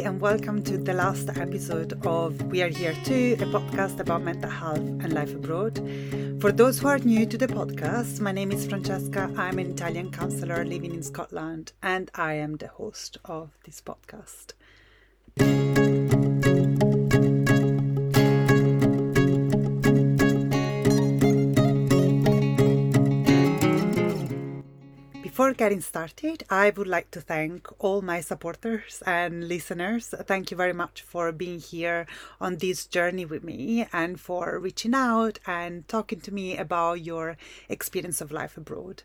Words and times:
and 0.00 0.20
welcome 0.20 0.60
to 0.60 0.76
the 0.76 0.92
last 0.92 1.28
episode 1.38 1.92
of 2.04 2.42
We 2.46 2.62
Are 2.62 2.68
Here 2.68 2.96
Too, 3.04 3.36
a 3.38 3.44
podcast 3.44 4.00
about 4.00 4.22
mental 4.22 4.50
health 4.50 4.78
and 4.78 5.12
life 5.12 5.32
abroad. 5.32 5.76
For 6.40 6.50
those 6.50 6.80
who 6.80 6.88
are 6.88 6.98
new 6.98 7.26
to 7.26 7.38
the 7.38 7.46
podcast, 7.46 8.18
my 8.18 8.32
name 8.32 8.50
is 8.50 8.66
Francesca. 8.66 9.32
I'm 9.36 9.60
an 9.60 9.70
Italian 9.70 10.10
counselor 10.10 10.64
living 10.64 10.94
in 10.94 11.02
Scotland, 11.04 11.72
and 11.80 12.10
I 12.12 12.34
am 12.34 12.56
the 12.56 12.68
host 12.68 13.18
of 13.24 13.50
this 13.64 13.80
podcast. 13.80 14.54
Before 25.34 25.52
getting 25.52 25.80
started, 25.80 26.44
I 26.48 26.70
would 26.70 26.86
like 26.86 27.10
to 27.10 27.20
thank 27.20 27.66
all 27.80 28.02
my 28.02 28.20
supporters 28.20 29.02
and 29.04 29.48
listeners. 29.48 30.14
Thank 30.16 30.52
you 30.52 30.56
very 30.56 30.72
much 30.72 31.02
for 31.02 31.32
being 31.32 31.58
here 31.58 32.06
on 32.40 32.58
this 32.58 32.86
journey 32.86 33.24
with 33.24 33.42
me 33.42 33.88
and 33.92 34.20
for 34.20 34.60
reaching 34.60 34.94
out 34.94 35.40
and 35.44 35.88
talking 35.88 36.20
to 36.20 36.32
me 36.32 36.56
about 36.56 37.04
your 37.04 37.36
experience 37.68 38.20
of 38.20 38.30
life 38.30 38.56
abroad. 38.56 39.02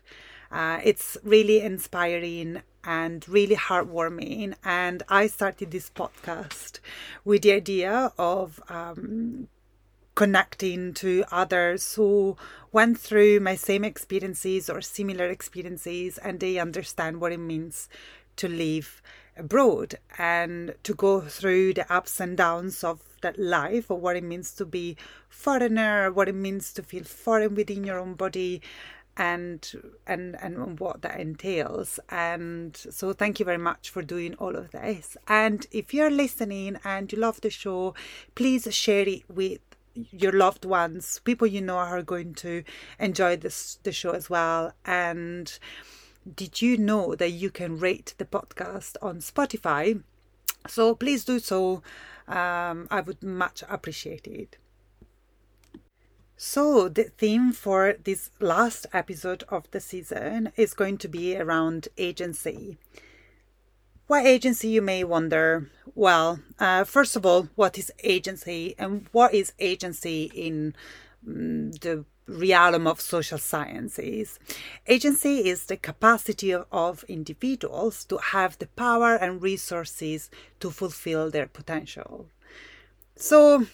Uh, 0.52 0.78
it's 0.84 1.18
really 1.24 1.62
inspiring 1.62 2.62
and 2.84 3.28
really 3.28 3.56
heartwarming. 3.56 4.54
And 4.62 5.02
I 5.08 5.26
started 5.26 5.72
this 5.72 5.90
podcast 5.90 6.78
with 7.24 7.42
the 7.42 7.54
idea 7.54 8.12
of 8.16 8.62
um, 8.68 9.48
connecting 10.14 10.92
to 10.94 11.24
others 11.30 11.94
who 11.94 12.36
went 12.72 12.98
through 12.98 13.40
my 13.40 13.54
same 13.54 13.84
experiences 13.84 14.68
or 14.68 14.80
similar 14.80 15.26
experiences 15.26 16.18
and 16.18 16.40
they 16.40 16.58
understand 16.58 17.20
what 17.20 17.32
it 17.32 17.38
means 17.38 17.88
to 18.36 18.48
live 18.48 19.02
abroad 19.36 19.94
and 20.18 20.74
to 20.82 20.94
go 20.94 21.20
through 21.20 21.72
the 21.74 21.92
ups 21.92 22.20
and 22.20 22.36
downs 22.36 22.84
of 22.84 23.00
that 23.22 23.38
life 23.38 23.90
or 23.90 23.98
what 23.98 24.16
it 24.16 24.24
means 24.24 24.52
to 24.52 24.64
be 24.66 24.96
foreigner 25.28 26.10
what 26.12 26.28
it 26.28 26.34
means 26.34 26.72
to 26.72 26.82
feel 26.82 27.04
foreign 27.04 27.54
within 27.54 27.84
your 27.84 27.98
own 27.98 28.14
body 28.14 28.60
and 29.16 29.72
and 30.06 30.36
and 30.40 30.80
what 30.80 31.02
that 31.02 31.20
entails. 31.20 32.00
And 32.08 32.74
so 32.76 33.12
thank 33.12 33.38
you 33.38 33.44
very 33.44 33.58
much 33.58 33.90
for 33.90 34.02
doing 34.02 34.34
all 34.36 34.56
of 34.56 34.70
this. 34.70 35.16
And 35.28 35.66
if 35.70 35.92
you're 35.92 36.10
listening 36.10 36.78
and 36.84 37.12
you 37.12 37.18
love 37.18 37.40
the 37.40 37.50
show 37.50 37.94
please 38.34 38.72
share 38.74 39.06
it 39.08 39.28
with 39.28 39.60
your 39.94 40.32
loved 40.32 40.64
ones, 40.64 41.20
people 41.24 41.46
you 41.46 41.60
know 41.60 41.76
are 41.76 42.02
going 42.02 42.34
to 42.34 42.64
enjoy 42.98 43.36
this 43.36 43.78
the 43.82 43.92
show 43.92 44.12
as 44.12 44.30
well. 44.30 44.72
And 44.84 45.58
did 46.34 46.62
you 46.62 46.76
know 46.76 47.14
that 47.14 47.30
you 47.30 47.50
can 47.50 47.78
rate 47.78 48.14
the 48.18 48.24
podcast 48.24 48.96
on 49.02 49.18
Spotify? 49.18 50.02
So 50.66 50.94
please 50.94 51.24
do 51.24 51.38
so. 51.38 51.82
Um, 52.28 52.86
I 52.90 53.00
would 53.00 53.22
much 53.22 53.64
appreciate 53.68 54.26
it. 54.26 54.56
So, 56.42 56.88
the 56.88 57.04
theme 57.04 57.52
for 57.52 57.96
this 58.02 58.30
last 58.40 58.86
episode 58.94 59.44
of 59.50 59.70
the 59.72 59.80
season 59.80 60.52
is 60.56 60.72
going 60.72 60.96
to 60.98 61.08
be 61.08 61.36
around 61.36 61.88
agency. 61.98 62.78
What 64.10 64.26
agency, 64.26 64.66
you 64.66 64.82
may 64.82 65.04
wonder? 65.04 65.70
Well, 65.94 66.40
uh, 66.58 66.82
first 66.82 67.14
of 67.14 67.24
all, 67.24 67.48
what 67.54 67.78
is 67.78 67.92
agency 68.02 68.74
and 68.76 69.06
what 69.12 69.32
is 69.32 69.52
agency 69.60 70.32
in 70.34 70.74
um, 71.24 71.70
the 71.70 72.04
realm 72.26 72.88
of 72.88 73.00
social 73.00 73.38
sciences? 73.38 74.40
Agency 74.88 75.48
is 75.48 75.66
the 75.66 75.76
capacity 75.76 76.50
of, 76.50 76.66
of 76.72 77.04
individuals 77.04 78.04
to 78.06 78.16
have 78.16 78.58
the 78.58 78.66
power 78.66 79.14
and 79.14 79.40
resources 79.40 80.28
to 80.58 80.70
fulfill 80.70 81.30
their 81.30 81.46
potential. 81.46 82.26
So, 83.14 83.68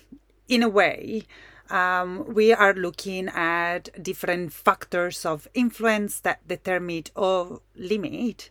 in 0.48 0.62
a 0.62 0.68
way, 0.68 1.22
um, 1.70 2.26
we 2.34 2.52
are 2.52 2.74
looking 2.74 3.28
at 3.28 4.02
different 4.02 4.52
factors 4.52 5.24
of 5.24 5.48
influence 5.54 6.20
that 6.20 6.46
determine 6.46 7.04
or 7.14 7.62
limit 7.74 8.50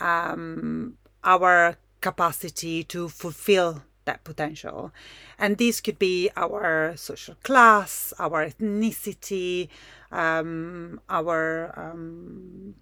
um, 0.00 0.98
our 1.24 1.76
capacity 2.00 2.84
to 2.84 3.08
fulfill 3.08 3.82
that 4.04 4.22
potential. 4.24 4.92
And 5.38 5.56
this 5.56 5.80
could 5.80 5.98
be 5.98 6.30
our 6.36 6.94
social 6.96 7.36
class, 7.42 8.12
our 8.18 8.46
ethnicity, 8.46 9.68
um, 10.12 11.00
our 11.08 11.72
um, 11.78 12.74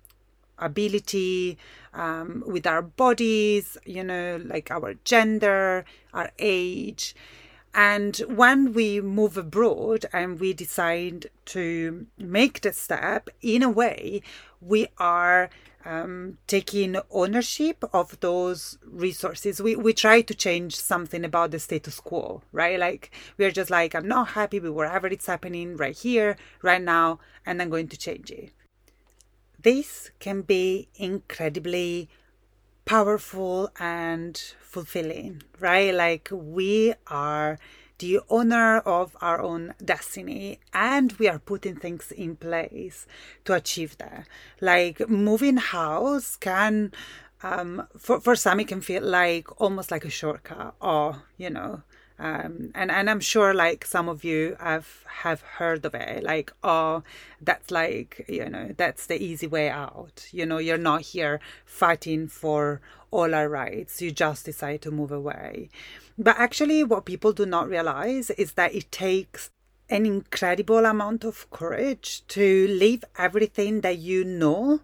ability 0.58 1.58
um, 1.94 2.42
with 2.46 2.66
our 2.66 2.82
bodies, 2.82 3.78
you 3.84 4.04
know, 4.04 4.40
like 4.44 4.70
our 4.70 4.94
gender, 5.04 5.84
our 6.12 6.30
age. 6.38 7.14
And 7.74 8.16
when 8.28 8.74
we 8.74 9.00
move 9.00 9.36
abroad 9.38 10.04
and 10.12 10.38
we 10.38 10.52
decide 10.52 11.30
to 11.46 12.06
make 12.18 12.60
the 12.60 12.72
step, 12.72 13.30
in 13.40 13.62
a 13.62 13.70
way, 13.70 14.22
we 14.60 14.88
are 14.98 15.48
um, 15.84 16.38
taking 16.46 16.96
ownership 17.10 17.84
of 17.92 18.18
those 18.20 18.78
resources. 18.84 19.60
We 19.60 19.76
we 19.76 19.92
try 19.92 20.22
to 20.22 20.34
change 20.34 20.76
something 20.76 21.24
about 21.24 21.50
the 21.50 21.58
status 21.58 22.00
quo, 22.00 22.42
right? 22.52 22.78
Like 22.78 23.10
we're 23.38 23.50
just 23.50 23.70
like, 23.70 23.94
I'm 23.94 24.08
not 24.08 24.28
happy 24.28 24.60
with 24.60 24.72
whatever 24.72 25.06
it's 25.06 25.26
happening 25.26 25.76
right 25.76 25.96
here, 25.96 26.36
right 26.62 26.82
now, 26.82 27.20
and 27.46 27.60
I'm 27.60 27.70
going 27.70 27.88
to 27.88 27.96
change 27.96 28.30
it. 28.30 28.52
This 29.60 30.10
can 30.18 30.42
be 30.42 30.88
incredibly 30.96 32.08
powerful 32.84 33.70
and 33.78 34.36
fulfilling, 34.60 35.42
right? 35.60 35.94
Like 35.94 36.28
we 36.32 36.94
are 37.06 37.58
the 38.02 38.18
owner 38.28 38.78
of 38.80 39.16
our 39.20 39.40
own 39.40 39.74
destiny 39.82 40.58
and 40.74 41.12
we 41.12 41.28
are 41.28 41.38
putting 41.38 41.76
things 41.76 42.10
in 42.10 42.34
place 42.34 43.06
to 43.44 43.54
achieve 43.54 43.96
that. 43.98 44.26
Like 44.60 45.08
moving 45.08 45.56
house 45.56 46.34
can 46.34 46.92
um, 47.44 47.86
for, 47.96 48.20
for 48.20 48.34
some 48.34 48.58
it 48.58 48.66
can 48.66 48.80
feel 48.80 49.04
like 49.04 49.60
almost 49.60 49.92
like 49.92 50.04
a 50.04 50.10
shortcut 50.10 50.74
or 50.80 51.22
you 51.36 51.50
know 51.50 51.82
um, 52.18 52.72
and 52.74 52.90
and 52.90 53.08
I'm 53.08 53.20
sure 53.20 53.54
like 53.54 53.84
some 53.84 54.08
of 54.08 54.24
you 54.24 54.56
have 54.58 55.04
have 55.22 55.40
heard 55.40 55.84
of 55.84 55.94
it 55.94 56.24
like 56.24 56.52
oh 56.62 57.04
that's 57.40 57.70
like 57.70 58.24
you 58.28 58.48
know 58.48 58.74
that's 58.76 59.06
the 59.06 59.22
easy 59.22 59.46
way 59.46 59.70
out. 59.70 60.26
You 60.32 60.44
know 60.44 60.58
you're 60.58 60.76
not 60.76 61.02
here 61.02 61.38
fighting 61.64 62.26
for 62.26 62.80
all 63.12 63.34
our 63.34 63.48
rights. 63.48 64.02
You 64.02 64.10
just 64.10 64.44
decide 64.44 64.82
to 64.82 64.90
move 64.90 65.12
away 65.12 65.70
but 66.18 66.38
actually 66.38 66.84
what 66.84 67.04
people 67.04 67.32
do 67.32 67.46
not 67.46 67.68
realize 67.68 68.30
is 68.30 68.52
that 68.52 68.74
it 68.74 68.90
takes 68.92 69.50
an 69.88 70.06
incredible 70.06 70.86
amount 70.86 71.24
of 71.24 71.50
courage 71.50 72.26
to 72.28 72.66
leave 72.68 73.04
everything 73.18 73.82
that 73.82 73.98
you 73.98 74.24
know 74.24 74.80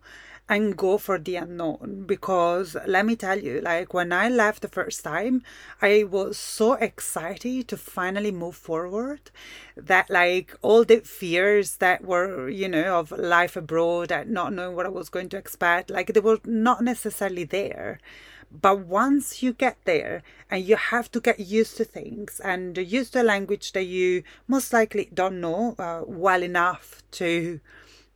and 0.49 0.77
go 0.77 0.97
for 0.97 1.19
the 1.19 1.37
unknown. 1.37 2.05
Because 2.07 2.77
let 2.87 3.05
me 3.05 3.17
tell 3.17 3.39
you 3.39 3.61
like 3.61 3.93
when 3.93 4.13
i 4.13 4.29
left 4.29 4.63
the 4.63 4.69
first 4.69 5.05
time 5.05 5.43
i 5.83 6.05
was 6.05 6.39
so 6.39 6.73
excited 6.75 7.69
to 7.69 7.77
finally 7.77 8.31
move 8.33 8.57
forward 8.57 9.31
that 9.77 10.09
like 10.09 10.57
all 10.63 10.85
the 10.85 11.01
fears 11.01 11.77
that 11.77 12.05
were 12.05 12.49
you 12.49 12.69
know 12.69 12.99
of 12.99 13.13
life 13.13 13.57
abroad 13.57 14.11
and 14.11 14.31
not 14.31 14.53
knowing 14.53 14.75
what 14.75 14.87
i 14.87 14.89
was 14.89 15.09
going 15.09 15.29
to 15.29 15.37
expect 15.37 15.91
like 15.91 16.13
they 16.15 16.21
were 16.21 16.41
not 16.45 16.83
necessarily 16.83 17.45
there 17.45 18.01
but 18.51 18.81
once 18.81 19.43
you 19.43 19.53
get 19.53 19.77
there 19.85 20.23
and 20.51 20.65
you 20.65 20.77
have 20.77 21.11
to 21.11 21.21
get 21.21 21.39
used 21.41 21.77
to 21.77 21.85
things 21.85 22.41
and 22.41 22.79
use 22.79 23.11
the 23.11 23.23
language 23.23 23.73
that 23.73 23.85
you 23.85 24.23
most 24.47 24.73
likely 24.73 25.09
don't 25.13 25.41
know 25.41 25.75
uh, 25.79 26.03
well 26.07 26.43
enough 26.43 27.03
to 27.11 27.61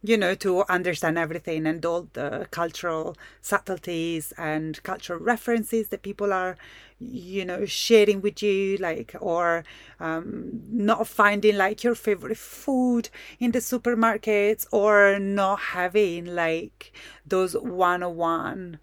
you 0.05 0.17
know, 0.17 0.35
to 0.35 0.65
understand 0.69 1.17
everything 1.17 1.65
and 1.65 1.85
all 1.87 2.09
the 2.15 2.49
cultural 2.51 3.17
subtleties 3.41 4.33
and 4.37 4.83
cultural 4.83 5.21
references 5.21 5.89
that 5.89 6.03
people 6.03 6.33
are, 6.33 6.57
you 6.99 7.45
know, 7.45 7.65
sharing 7.65 8.21
with 8.21 8.43
you, 8.43 8.77
like, 8.79 9.15
or 9.21 9.63
um, 10.01 10.61
not 10.69 11.07
finding 11.07 11.57
like 11.57 11.85
your 11.85 11.95
favorite 11.95 12.37
food 12.37 13.11
in 13.39 13.53
the 13.53 13.61
supermarkets, 13.61 14.67
or 14.73 15.21
not 15.21 15.61
having 15.61 16.25
like 16.27 16.93
those 17.25 17.55
one 17.55 18.03
on 18.03 18.17
one 18.17 18.79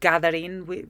gathering 0.00 0.66
with 0.66 0.88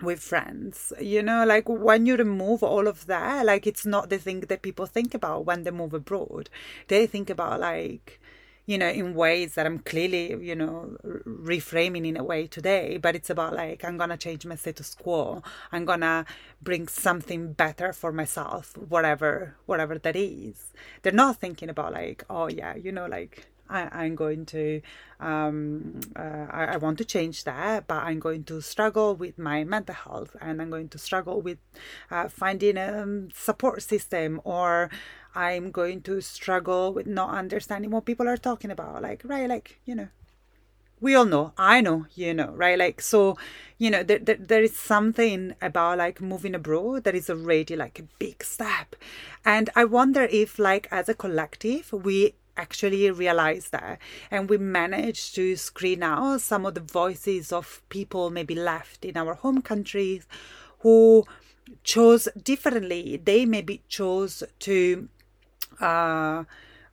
with 0.00 0.20
friends 0.20 0.92
you 1.00 1.22
know 1.22 1.44
like 1.44 1.68
when 1.68 2.06
you 2.06 2.16
remove 2.16 2.62
all 2.62 2.88
of 2.88 3.06
that 3.06 3.46
like 3.46 3.66
it's 3.66 3.86
not 3.86 4.10
the 4.10 4.18
thing 4.18 4.40
that 4.40 4.62
people 4.62 4.86
think 4.86 5.14
about 5.14 5.44
when 5.44 5.62
they 5.62 5.70
move 5.70 5.94
abroad. 5.94 6.50
They 6.88 7.06
think 7.06 7.30
about 7.30 7.60
like 7.60 8.20
you 8.66 8.78
know 8.78 8.88
in 8.88 9.14
ways 9.14 9.54
that 9.54 9.66
i'm 9.66 9.80
clearly 9.80 10.36
you 10.44 10.54
know 10.54 10.96
reframing 11.04 12.06
in 12.06 12.16
a 12.16 12.22
way 12.22 12.46
today 12.46 12.96
but 12.96 13.16
it's 13.16 13.28
about 13.28 13.52
like 13.54 13.84
i'm 13.84 13.96
gonna 13.96 14.16
change 14.16 14.46
my 14.46 14.54
status 14.54 14.94
quo. 14.94 15.42
I'm 15.72 15.84
gonna 15.84 16.24
bring 16.60 16.86
something 16.88 17.52
better 17.54 17.92
for 17.92 18.12
myself 18.12 18.76
whatever 18.76 19.56
whatever 19.66 19.98
that 19.98 20.16
is. 20.16 20.72
They're 21.02 21.12
not 21.12 21.36
thinking 21.40 21.68
about 21.68 21.92
like 21.92 22.24
oh 22.30 22.48
yeah 22.48 22.74
you 22.76 22.92
know 22.92 23.06
like 23.06 23.46
I, 23.72 24.06
am 24.06 24.14
going 24.14 24.46
to, 24.46 24.82
um, 25.20 26.00
uh, 26.14 26.46
I, 26.50 26.64
I, 26.74 26.76
want 26.76 26.98
to 26.98 27.04
change 27.04 27.44
that, 27.44 27.86
but 27.86 28.02
I'm 28.02 28.18
going 28.18 28.44
to 28.44 28.60
struggle 28.60 29.16
with 29.16 29.38
my 29.38 29.64
mental 29.64 29.94
health 29.94 30.36
and 30.40 30.60
I'm 30.60 30.70
going 30.70 30.88
to 30.90 30.98
struggle 30.98 31.40
with 31.40 31.58
uh, 32.10 32.28
finding 32.28 32.76
a 32.76 33.06
support 33.34 33.82
system 33.82 34.40
or 34.44 34.90
I'm 35.34 35.70
going 35.70 36.02
to 36.02 36.20
struggle 36.20 36.92
with 36.92 37.06
not 37.06 37.30
understanding 37.30 37.90
what 37.90 38.04
people 38.04 38.28
are 38.28 38.36
talking 38.36 38.70
about. 38.70 39.02
Like, 39.02 39.22
right, 39.24 39.48
like, 39.48 39.80
you 39.84 39.94
know, 39.94 40.08
we 41.02 41.16
all 41.16 41.24
know 41.24 41.52
i 41.58 41.80
know 41.80 42.06
you 42.14 42.32
know 42.32 42.52
right 42.52 42.78
like 42.78 43.00
so 43.00 43.36
you 43.76 43.90
know 43.90 44.04
there, 44.04 44.20
there, 44.20 44.36
there 44.36 44.62
is 44.62 44.74
something 44.76 45.52
about 45.60 45.98
like 45.98 46.20
moving 46.20 46.54
abroad 46.54 47.02
that 47.02 47.14
is 47.14 47.28
already 47.28 47.74
like 47.74 47.98
a 47.98 48.04
big 48.20 48.42
step 48.44 48.94
and 49.44 49.68
i 49.74 49.84
wonder 49.84 50.28
if 50.30 50.60
like 50.60 50.86
as 50.92 51.08
a 51.08 51.14
collective 51.14 51.92
we 51.92 52.34
actually 52.56 53.10
realize 53.10 53.70
that 53.70 53.98
and 54.30 54.48
we 54.50 54.58
manage 54.58 55.32
to 55.32 55.56
screen 55.56 56.02
out 56.02 56.40
some 56.40 56.66
of 56.66 56.74
the 56.74 56.80
voices 56.80 57.52
of 57.52 57.82
people 57.88 58.30
maybe 58.30 58.54
left 58.54 59.04
in 59.04 59.16
our 59.16 59.34
home 59.34 59.62
countries 59.62 60.26
who 60.80 61.24
chose 61.84 62.28
differently 62.42 63.20
they 63.24 63.46
maybe 63.46 63.82
chose 63.88 64.42
to 64.58 65.08
uh 65.80 66.44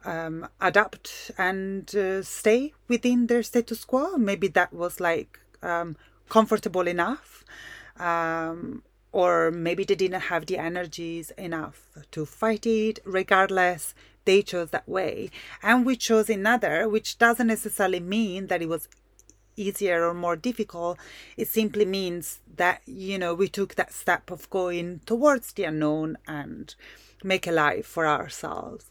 um, 0.05 0.47
adapt 0.61 1.31
and 1.37 1.93
uh, 1.95 2.23
stay 2.23 2.73
within 2.87 3.27
their 3.27 3.43
status 3.43 3.83
quo. 3.85 4.17
Maybe 4.17 4.47
that 4.49 4.73
was 4.73 4.99
like 4.99 5.39
um, 5.61 5.97
comfortable 6.29 6.87
enough, 6.87 7.43
um, 7.97 8.83
or 9.11 9.51
maybe 9.51 9.83
they 9.83 9.95
didn't 9.95 10.21
have 10.21 10.45
the 10.45 10.57
energies 10.57 11.31
enough 11.31 11.87
to 12.11 12.25
fight 12.25 12.65
it. 12.65 12.99
Regardless, 13.03 13.93
they 14.29 14.43
chose 14.43 14.69
that 14.69 14.87
way, 14.87 15.31
and 15.63 15.87
we 15.87 15.95
chose 15.95 16.29
another, 16.29 16.87
which 16.87 17.17
doesn't 17.17 17.47
necessarily 17.47 17.99
mean 17.99 18.45
that 18.45 18.61
it 18.61 18.69
was 18.69 18.87
easier 19.55 20.07
or 20.07 20.13
more 20.13 20.35
difficult. 20.35 20.99
It 21.35 21.47
simply 21.47 21.83
means 21.83 22.39
that 22.55 22.83
you 22.85 23.17
know 23.17 23.33
we 23.33 23.47
took 23.47 23.73
that 23.73 23.91
step 23.91 24.29
of 24.29 24.47
going 24.51 25.01
towards 25.07 25.53
the 25.53 25.63
unknown 25.63 26.19
and 26.27 26.75
make 27.23 27.47
a 27.47 27.51
life 27.51 27.87
for 27.87 28.05
ourselves. 28.05 28.85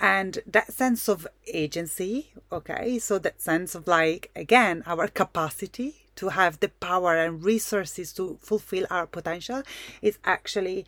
And 0.00 0.40
that 0.44 0.72
sense 0.72 1.08
of 1.08 1.28
agency, 1.46 2.32
okay, 2.50 2.98
so 2.98 3.18
that 3.20 3.40
sense 3.40 3.76
of 3.76 3.86
like, 3.86 4.30
again, 4.34 4.82
our 4.86 5.06
capacity 5.06 6.06
to 6.16 6.30
have 6.30 6.58
the 6.58 6.68
power 6.68 7.16
and 7.16 7.44
resources 7.44 8.12
to 8.14 8.38
fulfill 8.42 8.86
our 8.90 9.06
potential 9.06 9.62
is 10.02 10.18
actually 10.24 10.84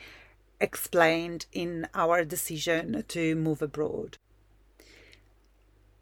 explained 0.62 1.46
in 1.52 1.88
our 1.92 2.24
decision 2.24 3.04
to 3.08 3.34
move 3.34 3.60
abroad. 3.60 4.16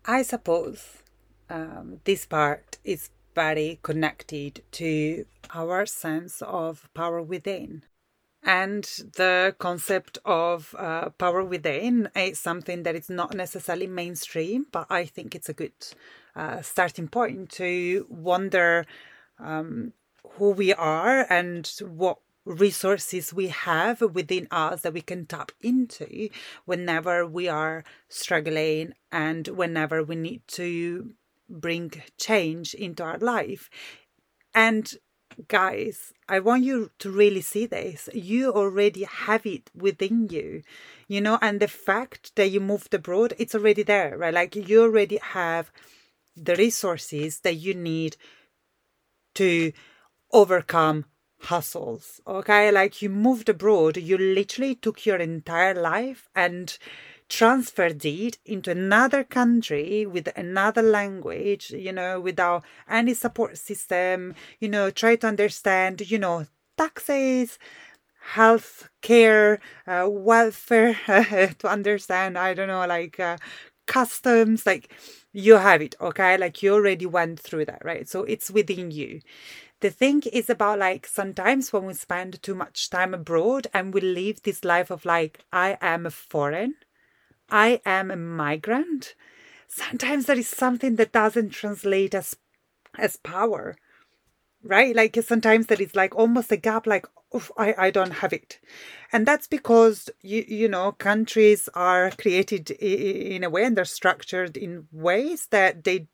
I 0.05 0.23
suppose 0.23 1.03
um, 1.49 2.01
this 2.05 2.27
part 2.27 2.79
is 2.85 3.11
very 3.35 3.79
connected 3.83 4.63
to 4.73 5.25
our 5.55 5.87
sense 5.87 6.43
of 6.43 6.89
power 6.95 7.23
within. 7.23 7.85
And 8.43 8.85
the 9.17 9.55
concept 9.59 10.19
of 10.25 10.75
uh, 10.79 11.11
power 11.11 11.45
within 11.45 12.09
is 12.17 12.39
something 12.39 12.85
that 12.85 12.97
is 12.97 13.11
not 13.11 13.35
necessarily 13.35 13.87
mainstream, 13.87 14.67
but 14.73 14.87
I 14.89 15.05
think 15.05 15.35
it's 15.35 15.49
a 15.49 15.55
good 15.55 15.73
uh, 16.35 16.63
starting 16.63 17.09
point 17.09 17.51
to 17.51 18.07
wonder 18.09 18.87
um, 19.39 19.93
who 20.33 20.51
we 20.51 20.73
are 20.73 21.27
and 21.31 21.71
what 21.87 22.19
resources 22.45 23.35
we 23.35 23.49
have 23.49 24.01
within 24.01 24.49
us 24.51 24.83
that 24.83 24.95
we 24.95 25.01
can 25.03 25.27
tap 25.27 25.53
into 25.61 26.29
whenever 26.65 27.27
we 27.27 27.49
are 27.49 27.85
struggling 28.09 28.93
and 29.13 29.49
whenever 29.49 30.03
we 30.03 30.17
need 30.17 30.43
to 30.49 31.13
bring 31.49 31.93
change 32.17 32.75
into 32.75 33.03
our 33.03 33.19
life. 33.19 33.69
And 34.55 34.93
guys, 35.49 36.13
I 36.29 36.41
want 36.41 36.65
you 36.65 36.91
to 36.99 37.11
really 37.11 37.41
see 37.41 37.67
this. 37.67 38.09
You 38.15 38.53
already 38.53 39.05
have 39.05 39.47
it 39.47 39.71
within 39.75 40.29
you, 40.29 40.63
you 41.09 41.21
know, 41.21 41.39
and 41.43 41.61
the 41.61 41.69
fact 41.69 42.35
that 42.37 42.51
you 42.51 42.61
moved 42.61 42.95
abroad, 42.95 43.35
it's 43.39 43.55
already 43.55 43.83
there, 43.83 44.17
right? 44.17 44.35
Like 44.35 44.57
you 44.57 44.83
already 44.83 45.19
have 45.19 45.71
the 46.37 46.57
resources 46.57 47.41
that 47.41 47.55
you 47.55 47.75
need 47.75 48.17
to 49.35 49.73
overcome 50.33 51.05
hustles. 51.43 52.21
Okay. 52.27 52.71
Like 52.71 53.03
you 53.03 53.09
moved 53.09 53.49
abroad, 53.49 53.97
you 53.97 54.19
literally 54.19 54.75
took 54.75 55.07
your 55.07 55.17
entire 55.17 55.75
life 55.75 56.29
and 56.35 56.77
transferred 57.29 58.05
it 58.05 58.39
into 58.45 58.71
another 58.73 59.23
country 59.23 60.05
with 60.05 60.29
another 60.37 60.83
language, 60.83 61.71
you 61.71 61.93
know, 61.93 62.21
without 62.21 62.65
any 62.89 63.15
support 63.15 63.57
system, 63.57 64.35
you 64.59 64.69
know, 64.69 64.91
try 64.91 65.15
to 65.17 65.27
understand, 65.29 66.11
you 66.11 66.19
know, 66.19 66.47
taxes, 66.77 67.59
health 68.21 68.89
care, 69.03 69.61
uh, 69.87 70.07
welfare, 70.11 70.95
to 71.59 71.69
understand, 71.69 72.37
I 72.39 72.55
don't 72.55 72.69
know, 72.69 72.87
like 72.87 73.19
uh, 73.21 73.37
customs, 73.87 74.67
like 74.67 74.93
you 75.33 75.57
have 75.57 75.83
it, 75.83 75.95
okay? 76.01 76.37
Like 76.37 76.63
you 76.63 76.75
already 76.75 77.07
went 77.07 77.41
through 77.41 77.67
that, 77.67 77.83
right? 77.85 78.09
So 78.09 78.25
it's 78.25 78.51
within 78.51 78.91
you. 78.91 79.21
The 79.81 79.91
thing 79.91 80.23
is 80.33 80.51
about 80.51 80.79
like 80.79 81.07
sometimes 81.07 81.73
when 81.73 81.87
we 81.87 81.95
spend 81.95 82.43
too 82.43 82.55
much 82.55 82.91
time 82.91 83.15
abroad 83.15 83.67
and 83.73 83.95
we 83.95 84.01
live 84.01 84.43
this 84.43 84.65
life 84.65 84.91
of 84.91 85.05
like, 85.05 85.41
I 85.53 85.79
am 85.81 86.07
a 86.07 86.11
foreign 86.11 86.75
I 87.51 87.81
am 87.85 88.11
a 88.11 88.17
migrant, 88.17 89.15
sometimes 89.67 90.27
there 90.27 90.39
is 90.39 90.49
something 90.49 90.97
that 90.97 91.13
doesn't 91.13 91.51
translate 91.51 92.15
as 92.15 92.37
as 92.99 93.17
power 93.17 93.77
right? 94.63 94.95
Like 94.95 95.17
sometimes 95.23 95.67
there 95.67 95.81
is 95.81 95.97
like 95.97 96.15
almost 96.15 96.53
a 96.53 96.57
gap 96.57 96.87
like 96.87 97.07
I, 97.57 97.75
I 97.79 97.91
don't 97.91 98.11
have 98.11 98.33
it. 98.33 98.61
And 99.13 99.27
that's 99.27 99.47
because 99.47 100.11
you 100.21 100.45
you 100.47 100.69
know 100.69 100.93
countries 100.93 101.69
are 101.75 102.11
created 102.11 102.71
in 102.73 103.43
a 103.45 103.51
way 103.51 103.65
and 103.65 103.77
they're 103.77 103.85
structured 103.85 104.57
in 104.57 104.87
ways 104.93 105.47
that 105.51 105.85
they 105.85 106.09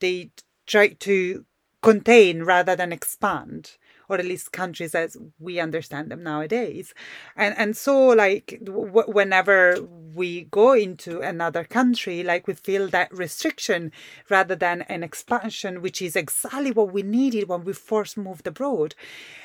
they 0.00 0.30
try 0.66 0.88
to 0.88 1.44
contain 1.82 2.42
rather 2.44 2.76
than 2.76 2.92
expand 2.92 3.72
or 4.08 4.16
at 4.16 4.24
least 4.24 4.52
countries 4.52 4.94
as 4.94 5.16
we 5.38 5.58
understand 5.58 6.10
them 6.10 6.22
nowadays. 6.22 6.92
And 7.36 7.54
and 7.56 7.76
so 7.76 8.08
like 8.08 8.60
w- 8.62 9.10
whenever 9.10 9.76
we 10.14 10.42
go 10.50 10.72
into 10.74 11.20
another 11.20 11.64
country, 11.64 12.22
like 12.22 12.46
we 12.46 12.52
feel 12.54 12.88
that 12.88 13.12
restriction 13.16 13.90
rather 14.28 14.54
than 14.54 14.82
an 14.82 15.02
expansion, 15.02 15.80
which 15.80 16.02
is 16.02 16.16
exactly 16.16 16.70
what 16.72 16.92
we 16.92 17.02
needed 17.02 17.48
when 17.48 17.64
we 17.64 17.72
first 17.72 18.18
moved 18.18 18.46
abroad. 18.46 18.94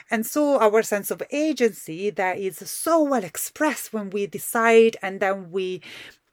And 0.10 0.25
so 0.25 0.60
our 0.60 0.84
sense 0.84 1.12
of 1.12 1.22
agency 1.32 2.10
that 2.12 2.38
is 2.38 2.58
so 2.70 3.03
well 3.03 3.24
expressed 3.24 3.94
when 3.94 4.10
we 4.10 4.27
decide 4.27 4.98
and 5.01 5.20
then 5.20 5.51
we 5.51 5.82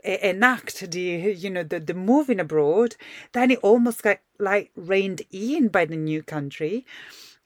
enact 0.05 0.91
the 0.91 1.01
you 1.01 1.51
know 1.51 1.63
the, 1.63 1.81
the 1.81 1.95
moving 1.95 2.39
abroad 2.39 2.97
then 3.33 3.51
it 3.51 3.59
almost 3.63 4.03
got 4.03 4.19
like 4.39 4.71
reined 4.77 5.23
in 5.31 5.69
by 5.69 5.85
the 5.85 5.97
new 5.97 6.23
country 6.23 6.85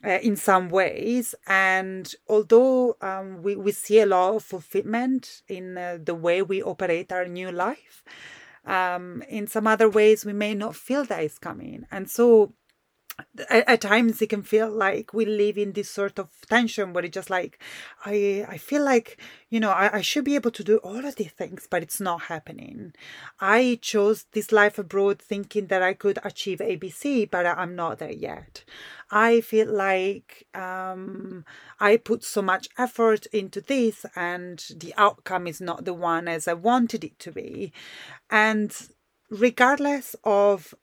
uh, 0.05 0.19
in 0.23 0.37
some 0.37 0.69
ways. 0.69 1.35
And 1.47 2.13
although 2.29 2.97
um, 3.01 3.43
we, 3.43 3.57
we 3.57 3.73
see 3.73 4.01
a 4.01 4.07
lot 4.07 4.37
of 4.37 4.45
fulfillment 4.45 5.43
in 5.49 5.77
uh, 5.77 5.99
the 6.03 6.15
way 6.15 6.43
we 6.43 6.63
operate 6.63 7.13
our 7.13 7.27
new 7.27 7.51
life, 7.51 8.03
um, 8.65 9.23
in 9.29 9.47
some 9.47 9.67
other 9.67 9.89
ways 9.89 10.25
we 10.25 10.33
may 10.33 10.55
not 10.55 10.77
feel 10.77 11.05
that 11.05 11.23
is 11.23 11.39
coming. 11.39 11.87
And 11.91 12.11
so 12.11 12.53
at, 13.49 13.81
times 13.81 14.21
it 14.23 14.29
can 14.29 14.43
feel 14.43 14.71
like 14.71 15.13
we 15.13 15.25
live 15.25 15.59
in 15.59 15.73
this 15.73 15.91
sort 15.91 16.19
of 16.19 16.29
tension 16.49 16.93
where 16.93 17.05
it's 17.05 17.15
just 17.15 17.31
like 17.31 17.59
i 18.05 18.45
i 18.49 18.57
feel 18.57 18.85
like 18.85 19.21
you 19.51 19.59
know 19.59 19.71
I, 19.71 19.99
I 19.99 20.01
should 20.03 20.25
be 20.25 20.35
able 20.35 20.51
to 20.53 20.65
do 20.65 20.79
all 20.79 21.05
of 21.05 21.17
these 21.17 21.33
things 21.33 21.67
but 21.71 21.83
it's 21.83 22.01
not 22.01 22.23
happening. 22.23 22.93
I 23.41 23.79
chose 23.83 24.27
this 24.33 24.53
life 24.53 24.79
abroad 24.79 25.21
thinking 25.21 25.67
that 25.67 25.83
i 25.83 25.95
could 25.95 26.19
achieve 26.25 26.59
abc 26.59 27.31
but 27.31 27.47
i'm 27.47 27.75
not 27.75 27.99
there 27.99 28.13
yet. 28.13 28.65
I 29.11 29.41
feel 29.41 29.73
like 29.73 30.47
um 30.55 31.45
i 31.81 31.97
put 31.97 32.25
so 32.25 32.43
much 32.43 32.69
effort 32.79 33.27
into 33.27 33.61
this 33.61 34.05
and 34.15 34.65
the 34.77 34.95
outcome 34.97 35.47
is 35.47 35.61
not 35.61 35.85
the 35.85 35.95
one 35.95 36.29
as 36.29 36.47
i 36.47 36.55
wanted 36.55 37.05
it 37.05 37.19
to 37.21 37.33
be. 37.33 37.73
And 38.31 38.75
regardless 39.31 40.17
of 40.25 40.75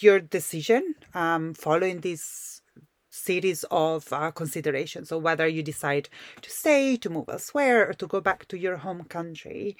your 0.00 0.20
decision 0.20 0.94
um, 1.14 1.54
following 1.54 2.00
this 2.00 2.62
series 3.10 3.64
of 3.70 4.12
uh, 4.12 4.30
considerations. 4.30 5.08
So 5.08 5.18
whether 5.18 5.46
you 5.46 5.62
decide 5.62 6.08
to 6.42 6.50
stay 6.50 6.96
to 6.98 7.10
move 7.10 7.28
elsewhere 7.28 7.88
or 7.88 7.94
to 7.94 8.06
go 8.06 8.20
back 8.20 8.46
to 8.48 8.58
your 8.58 8.76
home 8.78 9.04
country. 9.04 9.76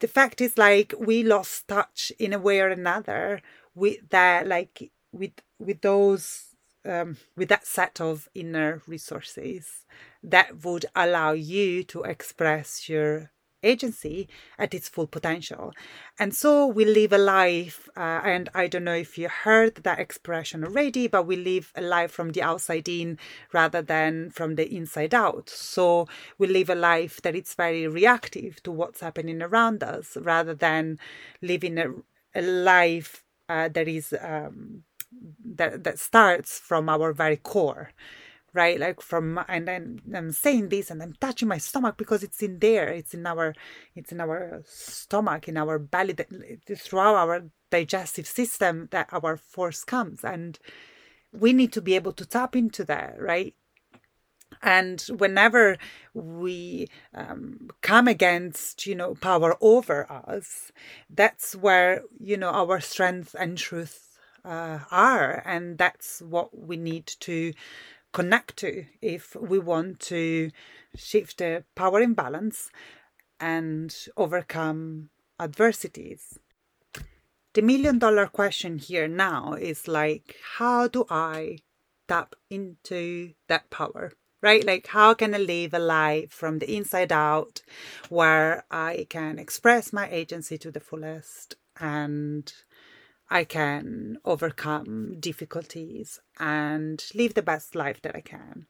The 0.00 0.08
fact 0.08 0.40
is 0.40 0.58
like 0.58 0.94
we 0.98 1.22
lost 1.22 1.68
touch 1.68 2.12
in 2.18 2.32
a 2.32 2.38
way 2.38 2.60
or 2.60 2.68
another 2.68 3.40
with 3.74 4.08
that 4.10 4.46
like 4.46 4.90
with 5.12 5.32
with 5.58 5.80
those 5.80 6.46
um, 6.84 7.16
with 7.36 7.48
that 7.48 7.66
set 7.66 8.00
of 8.00 8.28
inner 8.34 8.82
resources 8.86 9.84
that 10.22 10.64
would 10.64 10.86
allow 10.96 11.32
you 11.32 11.84
to 11.84 12.02
express 12.02 12.88
your 12.88 13.30
agency 13.62 14.28
at 14.58 14.74
its 14.74 14.88
full 14.88 15.06
potential. 15.06 15.72
And 16.18 16.34
so 16.34 16.66
we 16.66 16.84
live 16.84 17.12
a 17.12 17.18
life, 17.18 17.88
uh, 17.96 18.20
and 18.24 18.48
I 18.54 18.66
don't 18.66 18.84
know 18.84 18.94
if 18.94 19.16
you 19.18 19.28
heard 19.28 19.76
that 19.76 19.98
expression 19.98 20.64
already, 20.64 21.06
but 21.06 21.26
we 21.26 21.36
live 21.36 21.72
a 21.74 21.82
life 21.82 22.10
from 22.10 22.30
the 22.30 22.42
outside 22.42 22.88
in 22.88 23.18
rather 23.52 23.82
than 23.82 24.30
from 24.30 24.56
the 24.56 24.72
inside 24.74 25.14
out. 25.14 25.48
So 25.48 26.08
we 26.38 26.46
live 26.46 26.70
a 26.70 26.74
life 26.74 27.20
that 27.22 27.34
it's 27.34 27.54
very 27.54 27.86
reactive 27.86 28.62
to 28.64 28.72
what's 28.72 29.00
happening 29.00 29.42
around 29.42 29.82
us 29.82 30.16
rather 30.16 30.54
than 30.54 30.98
living 31.40 31.78
a, 31.78 31.92
a 32.34 32.42
life 32.42 33.24
uh, 33.48 33.68
that 33.68 33.88
is 33.88 34.14
um, 34.20 34.84
that 35.44 35.84
that 35.84 35.98
starts 35.98 36.58
from 36.58 36.88
our 36.88 37.12
very 37.12 37.36
core 37.36 37.90
right? 38.52 38.78
Like 38.78 39.00
from 39.00 39.40
and 39.48 39.66
then 39.66 40.00
i'm 40.14 40.32
saying 40.32 40.68
this 40.68 40.90
and 40.90 41.02
i'm 41.02 41.14
touching 41.14 41.48
my 41.48 41.58
stomach 41.58 41.96
because 41.96 42.22
it's 42.22 42.42
in 42.42 42.58
there. 42.58 42.88
It's 42.88 43.14
in 43.14 43.26
our 43.26 43.54
it's 43.94 44.12
in 44.12 44.20
our 44.20 44.62
stomach 44.66 45.48
in 45.48 45.56
our 45.56 45.78
belly 45.78 46.14
throughout 46.76 47.16
our 47.16 47.44
digestive 47.70 48.26
system 48.26 48.88
that 48.90 49.08
our 49.12 49.36
force 49.36 49.84
comes. 49.84 50.24
And 50.24 50.58
we 51.32 51.52
need 51.52 51.72
to 51.72 51.80
be 51.80 51.94
able 51.94 52.12
to 52.12 52.26
tap 52.26 52.54
into 52.54 52.84
that 52.84 53.14
right? 53.18 53.54
And 54.62 55.00
whenever 55.16 55.78
we 56.14 56.88
um, 57.14 57.70
come 57.80 58.06
against 58.06 58.86
you 58.86 58.94
know 58.94 59.14
power 59.14 59.56
over 59.60 60.10
us 60.10 60.70
that's 61.08 61.56
where 61.56 62.02
you 62.20 62.36
know 62.36 62.50
our 62.50 62.80
strength 62.80 63.34
and 63.38 63.56
truth 63.56 64.12
uh, 64.44 64.80
are. 64.90 65.42
And 65.44 65.78
that's 65.78 66.20
what 66.22 66.56
we 66.56 66.76
need 66.76 67.06
to 67.20 67.52
connect 68.12 68.56
to 68.58 68.84
if 69.00 69.34
we 69.36 69.58
want 69.58 70.00
to 70.00 70.50
shift 70.96 71.38
the 71.38 71.64
power 71.74 72.00
imbalance 72.00 72.70
and 73.40 74.06
overcome 74.16 75.10
adversities. 75.40 76.38
The 77.54 77.62
million 77.62 77.98
dollar 77.98 78.26
question 78.26 78.78
here 78.78 79.08
now 79.08 79.54
is 79.54 79.88
like, 79.88 80.36
how 80.56 80.88
do 80.88 81.04
I 81.10 81.58
tap 82.08 82.34
into 82.48 83.32
that 83.48 83.68
power? 83.70 84.12
Right? 84.40 84.64
Like, 84.64 84.88
how 84.88 85.14
can 85.14 85.34
I 85.34 85.38
live 85.38 85.72
a 85.74 85.78
life 85.78 86.32
from 86.32 86.58
the 86.58 86.74
inside 86.74 87.12
out 87.12 87.62
where 88.08 88.64
I 88.70 89.06
can 89.08 89.38
express 89.38 89.92
my 89.92 90.08
agency 90.10 90.58
to 90.58 90.70
the 90.70 90.80
fullest 90.80 91.56
and 91.78 92.52
I 93.32 93.44
can 93.44 94.18
overcome 94.26 95.16
difficulties 95.18 96.20
and 96.38 97.02
live 97.14 97.32
the 97.32 97.40
best 97.40 97.74
life 97.74 98.02
that 98.02 98.14
I 98.14 98.20
can. 98.20 98.66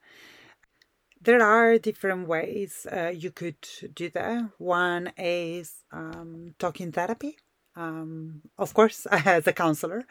There 1.20 1.42
are 1.42 1.78
different 1.78 2.28
ways 2.28 2.86
uh, 2.86 3.12
you 3.12 3.32
could 3.32 3.66
do 3.92 4.08
that. 4.10 4.50
One 4.58 5.12
is 5.18 5.82
um, 5.90 6.54
talking 6.60 6.92
therapy. 6.92 7.38
Um, 7.74 8.42
of 8.56 8.72
course, 8.72 9.04
as 9.10 9.48
a 9.48 9.52
counselor, 9.52 10.04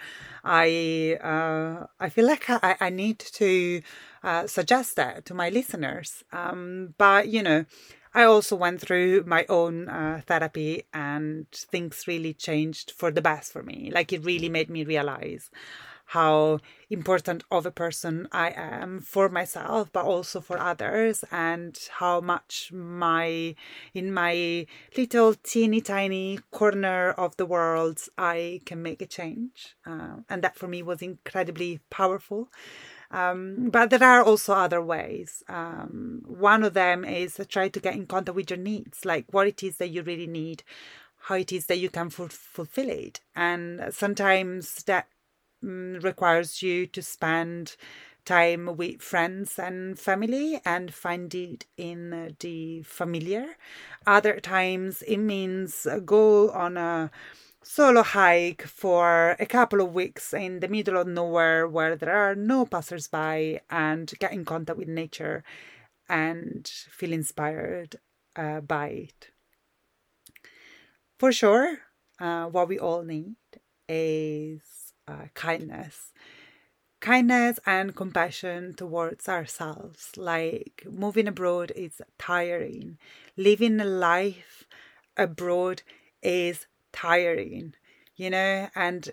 I 0.44 1.18
uh, 1.24 1.86
I 2.00 2.10
feel 2.10 2.28
like 2.28 2.50
I, 2.50 2.76
I 2.80 2.90
need 2.90 3.20
to 3.20 3.82
uh, 4.22 4.48
suggest 4.48 4.98
that 4.98 5.26
to 5.28 5.34
my 5.34 5.48
listeners. 5.50 6.26
Um, 6.34 6.94
but 6.98 7.30
you 7.30 7.42
know, 7.42 7.66
I 8.14 8.24
also 8.24 8.56
went 8.58 8.82
through 8.82 9.24
my 9.26 9.46
own 9.48 9.88
uh, 9.88 10.22
therapy 10.26 10.84
and 10.94 11.50
things 11.52 12.06
really 12.08 12.34
changed 12.34 12.92
for 12.92 13.10
the 13.10 13.22
best 13.22 13.54
for 13.54 13.64
me. 13.64 13.90
Like 13.94 14.12
it 14.12 14.26
really 14.26 14.50
made 14.50 14.70
me 14.70 14.84
realize 14.84 15.50
how 16.08 16.60
important 16.90 17.42
of 17.50 17.66
a 17.66 17.72
person 17.72 18.28
I 18.34 18.52
am 18.54 19.00
for 19.00 19.30
myself, 19.30 19.90
but 19.94 20.04
also 20.04 20.42
for 20.42 20.58
others, 20.60 21.24
and 21.32 21.80
how 22.00 22.20
much 22.20 22.70
my 22.74 23.56
in 23.94 24.14
my 24.14 24.66
little 24.98 25.36
teeny 25.36 25.80
tiny 25.80 26.40
corner 26.52 27.12
of 27.12 27.38
the 27.38 27.46
world 27.46 28.00
I 28.18 28.60
can 28.66 28.84
make 28.84 29.02
a 29.02 29.06
change, 29.06 29.78
uh, 29.86 30.18
and 30.30 30.42
that 30.44 30.58
for 30.58 30.68
me 30.68 30.84
was 30.84 31.02
incredibly 31.02 31.80
powerful. 31.90 32.50
Um, 33.12 33.70
but 33.70 33.90
there 33.90 34.04
are 34.04 34.24
also 34.24 34.54
other 34.54 34.82
ways. 34.82 35.44
Um, 35.50 36.24
one 36.26 36.64
of 36.64 36.74
them 36.74 37.04
is 37.04 37.40
try 37.50 37.68
to 37.70 37.80
get 37.80 37.96
in 37.96 38.08
contact 38.08 38.36
with 38.36 38.50
your 38.50 38.60
needs, 38.60 39.06
like 39.06 39.26
what 39.32 39.48
it 39.48 39.62
is 39.64 39.78
that 39.78 39.90
you 39.90 40.02
really 40.02 40.28
need, 40.28 40.64
how 41.24 41.36
it 41.36 41.52
is 41.52 41.66
that 41.66 41.80
you 41.80 41.90
can 41.90 42.08
f- 42.08 42.32
fulfill 42.32 42.90
it. 42.90 43.20
And 43.36 43.94
sometimes 43.94 44.84
that 44.84 45.08
um, 45.64 46.00
requires 46.02 46.62
you 46.64 46.88
to 46.88 47.02
spend 47.02 47.76
time 48.24 48.78
with 48.78 49.02
friends 49.02 49.58
and 49.60 50.00
family 50.00 50.62
and 50.64 50.94
find 50.94 51.34
it 51.36 51.66
in 51.76 52.36
the 52.40 52.82
familiar. 52.84 53.58
Other 54.06 54.40
times 54.40 55.02
it 55.02 55.18
means 55.18 55.88
go 56.06 56.52
on 56.52 56.78
a 56.78 57.12
solo 57.64 58.02
hike 58.02 58.64
for 58.64 59.36
a 59.40 59.46
couple 59.46 59.82
of 59.82 59.94
weeks 59.94 60.34
in 60.34 60.60
the 60.60 60.68
middle 60.68 60.98
of 60.98 61.08
nowhere 61.08 61.68
where 61.68 61.96
there 61.96 62.16
are 62.16 62.36
no 62.36 62.66
passersby 62.66 63.60
and 63.70 64.14
get 64.20 64.34
in 64.34 64.46
contact 64.46 64.78
with 64.78 64.88
nature 64.88 65.44
and 66.10 66.68
feel 66.68 67.14
inspired 67.14 67.98
uh, 68.36 68.62
by 68.62 68.88
it. 68.88 69.30
For 71.20 71.32
sure, 71.32 71.80
uh, 72.20 72.46
what 72.48 72.68
we 72.68 72.80
all 72.80 73.04
need 73.04 73.36
is 73.88 74.94
uh, 75.08 75.26
kindness. 75.34 76.14
Kindness 77.00 77.60
and 77.66 77.96
compassion 77.96 78.74
towards 78.74 79.30
ourselves. 79.30 80.18
Like 80.18 80.84
moving 80.90 81.28
abroad 81.28 81.72
is 81.76 82.02
tiring. 82.18 82.98
Living 83.38 83.80
a 83.80 83.86
life 83.86 84.68
abroad 85.16 85.84
is 86.22 86.68
tiring, 86.92 87.74
you 88.16 88.30
know, 88.30 88.70
and 88.76 89.12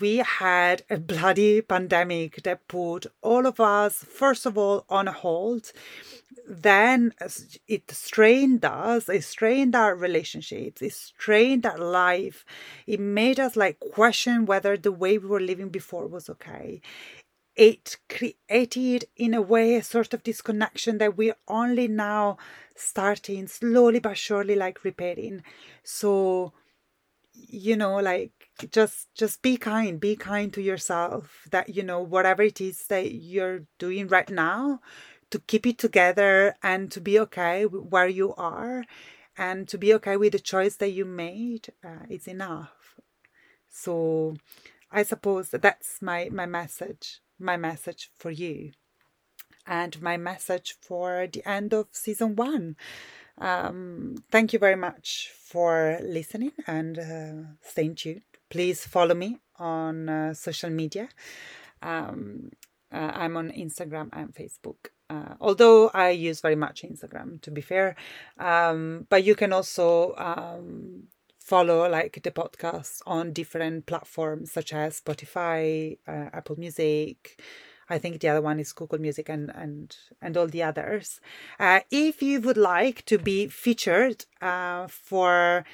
we 0.00 0.16
had 0.16 0.82
a 0.90 0.98
bloody 0.98 1.62
pandemic 1.62 2.42
that 2.42 2.66
put 2.66 3.06
all 3.22 3.46
of 3.46 3.60
us, 3.60 3.98
first 3.98 4.44
of 4.46 4.58
all, 4.58 4.84
on 4.88 5.06
hold. 5.06 5.72
Then 6.48 7.12
it 7.68 7.90
strained 7.90 8.64
us, 8.64 9.08
it 9.08 9.24
strained 9.24 9.74
our 9.74 9.94
relationships, 9.94 10.82
it 10.82 10.92
strained 10.92 11.66
our 11.66 11.78
life. 11.78 12.44
It 12.86 13.00
made 13.00 13.40
us 13.40 13.56
like 13.56 13.80
question 13.80 14.46
whether 14.46 14.76
the 14.76 14.92
way 14.92 15.18
we 15.18 15.28
were 15.28 15.40
living 15.40 15.68
before 15.68 16.06
was 16.06 16.28
okay. 16.30 16.80
It 17.56 17.96
created, 18.08 19.06
in 19.16 19.34
a 19.34 19.40
way, 19.40 19.76
a 19.76 19.82
sort 19.82 20.12
of 20.12 20.22
disconnection 20.22 20.98
that 20.98 21.16
we're 21.16 21.36
only 21.48 21.88
now 21.88 22.36
starting 22.74 23.46
slowly 23.46 23.98
but 23.98 24.18
surely 24.18 24.54
like 24.54 24.84
repairing. 24.84 25.42
So, 25.82 26.52
you 27.48 27.76
know 27.76 27.96
like 27.96 28.32
just 28.70 29.08
just 29.14 29.42
be 29.42 29.56
kind 29.56 30.00
be 30.00 30.16
kind 30.16 30.52
to 30.52 30.62
yourself 30.62 31.46
that 31.50 31.68
you 31.68 31.82
know 31.82 32.00
whatever 32.00 32.42
it 32.42 32.60
is 32.60 32.86
that 32.88 33.12
you're 33.12 33.64
doing 33.78 34.08
right 34.08 34.30
now 34.30 34.80
to 35.30 35.38
keep 35.40 35.66
it 35.66 35.78
together 35.78 36.54
and 36.62 36.90
to 36.92 37.00
be 37.00 37.18
okay 37.18 37.64
where 37.64 38.08
you 38.08 38.34
are 38.34 38.84
and 39.36 39.68
to 39.68 39.76
be 39.76 39.92
okay 39.92 40.16
with 40.16 40.32
the 40.32 40.38
choice 40.38 40.76
that 40.76 40.90
you 40.90 41.04
made 41.04 41.68
uh, 41.84 42.06
is 42.08 42.26
enough. 42.26 42.94
So 43.68 44.36
i 44.90 45.02
suppose 45.02 45.50
that 45.50 45.62
that's 45.62 46.00
my 46.00 46.28
my 46.32 46.46
message 46.46 47.20
my 47.38 47.56
message 47.56 48.10
for 48.16 48.30
you 48.30 48.72
and 49.66 50.00
my 50.00 50.16
message 50.16 50.76
for 50.80 51.26
the 51.32 51.46
end 51.46 51.74
of 51.74 51.88
season 51.90 52.36
one 52.36 52.76
um, 53.38 54.16
thank 54.30 54.52
you 54.52 54.58
very 54.58 54.76
much 54.76 55.32
for 55.34 55.98
listening 56.02 56.52
and 56.66 56.98
uh, 56.98 57.48
staying 57.62 57.94
tuned. 57.94 58.22
Please 58.50 58.86
follow 58.86 59.14
me 59.14 59.38
on 59.58 60.08
uh, 60.08 60.34
social 60.34 60.70
media. 60.70 61.08
Um, 61.82 62.50
uh, 62.92 63.10
I'm 63.14 63.36
on 63.36 63.50
Instagram 63.50 64.08
and 64.12 64.34
Facebook. 64.34 64.90
Uh, 65.10 65.34
although 65.40 65.88
I 65.90 66.10
use 66.10 66.40
very 66.40 66.56
much 66.56 66.82
Instagram, 66.82 67.40
to 67.42 67.50
be 67.50 67.60
fair, 67.60 67.96
um, 68.38 69.06
but 69.08 69.24
you 69.24 69.34
can 69.34 69.52
also 69.52 70.14
um, 70.16 71.04
follow 71.38 71.88
like 71.88 72.20
the 72.22 72.30
podcast 72.30 73.02
on 73.06 73.32
different 73.32 73.86
platforms 73.86 74.50
such 74.50 74.72
as 74.72 75.00
Spotify, 75.00 75.98
uh, 76.08 76.30
Apple 76.32 76.56
Music, 76.58 77.40
I 77.88 77.98
think 77.98 78.20
the 78.20 78.28
other 78.28 78.40
one 78.40 78.58
is 78.58 78.72
Google 78.72 79.00
Music 79.00 79.28
and 79.28 79.50
and 79.54 79.96
and 80.20 80.36
all 80.36 80.48
the 80.48 80.62
others. 80.62 81.20
Uh, 81.58 81.80
if 81.90 82.22
you 82.22 82.40
would 82.40 82.56
like 82.56 83.04
to 83.06 83.18
be 83.18 83.46
featured 83.46 84.24
uh, 84.40 84.86
for 84.88 85.64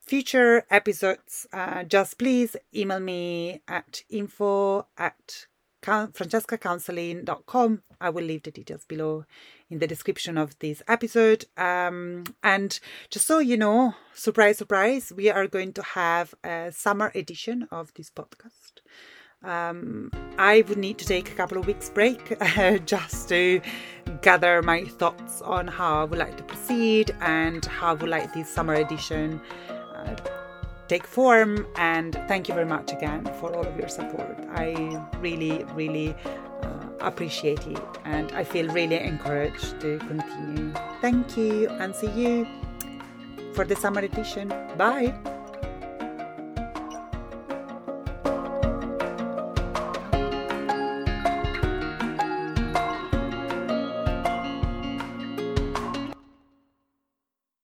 future 0.00 0.64
episodes, 0.70 1.46
uh, 1.52 1.84
just 1.84 2.18
please 2.18 2.56
email 2.74 3.00
me 3.00 3.62
at 3.68 4.02
info 4.10 4.86
at 4.98 5.46
francescacounselling.com. 5.82 7.82
I 8.00 8.10
will 8.10 8.24
leave 8.24 8.42
the 8.42 8.50
details 8.50 8.84
below 8.84 9.24
in 9.70 9.78
the 9.78 9.86
description 9.86 10.36
of 10.38 10.58
this 10.58 10.82
episode. 10.88 11.44
Um, 11.56 12.24
and 12.42 12.80
just 13.10 13.26
so 13.26 13.38
you 13.38 13.56
know, 13.56 13.94
surprise, 14.14 14.58
surprise, 14.58 15.12
we 15.14 15.30
are 15.30 15.46
going 15.46 15.72
to 15.74 15.82
have 15.82 16.34
a 16.44 16.72
summer 16.72 17.12
edition 17.14 17.68
of 17.70 17.94
this 17.94 18.10
podcast. 18.10 18.71
Um, 19.44 20.10
I 20.38 20.64
would 20.68 20.78
need 20.78 20.98
to 20.98 21.04
take 21.04 21.30
a 21.30 21.34
couple 21.34 21.58
of 21.58 21.66
weeks 21.66 21.90
break 21.90 22.38
just 22.86 23.28
to 23.28 23.60
gather 24.22 24.62
my 24.62 24.84
thoughts 24.84 25.42
on 25.42 25.66
how 25.66 26.02
I 26.02 26.04
would 26.04 26.18
like 26.18 26.36
to 26.36 26.42
proceed 26.44 27.14
and 27.20 27.64
how 27.64 27.90
I 27.90 27.92
would 27.94 28.08
like 28.08 28.32
this 28.32 28.48
summer 28.48 28.74
edition 28.74 29.40
uh, 29.94 30.16
take 30.88 31.06
form. 31.06 31.66
And 31.76 32.14
thank 32.28 32.48
you 32.48 32.54
very 32.54 32.66
much 32.66 32.92
again 32.92 33.24
for 33.40 33.54
all 33.54 33.66
of 33.66 33.76
your 33.76 33.88
support. 33.88 34.36
I 34.52 35.04
really, 35.20 35.64
really 35.74 36.14
uh, 36.62 36.86
appreciate 37.00 37.66
it 37.66 37.82
and 38.04 38.30
I 38.32 38.44
feel 38.44 38.68
really 38.68 38.98
encouraged 38.98 39.80
to 39.80 39.98
continue. 39.98 40.72
Thank 41.00 41.36
you 41.36 41.68
and 41.68 41.94
see 41.94 42.10
you 42.10 42.46
for 43.54 43.64
the 43.64 43.76
summer 43.76 44.00
edition. 44.00 44.48
Bye. 44.76 45.31